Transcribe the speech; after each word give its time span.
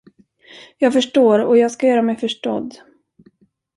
Jag 0.77 0.93
förstår 0.93 1.39
och 1.39 1.57
jag 1.57 1.71
skall 1.71 1.89
göra 1.89 2.01
mig 2.01 2.15
förstådd. 2.15 2.77